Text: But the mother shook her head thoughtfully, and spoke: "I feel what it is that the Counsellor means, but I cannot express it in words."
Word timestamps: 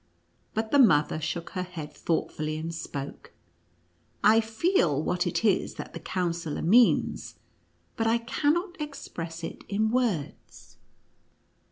But 0.55 0.71
the 0.71 0.79
mother 0.79 1.21
shook 1.21 1.51
her 1.51 1.61
head 1.61 1.93
thoughtfully, 1.93 2.57
and 2.57 2.73
spoke: 2.73 3.33
"I 4.23 4.41
feel 4.41 4.99
what 4.99 5.27
it 5.27 5.45
is 5.45 5.75
that 5.75 5.93
the 5.93 5.99
Counsellor 5.99 6.63
means, 6.63 7.35
but 7.97 8.07
I 8.07 8.17
cannot 8.17 8.81
express 8.81 9.43
it 9.43 9.63
in 9.69 9.91
words." 9.91 10.77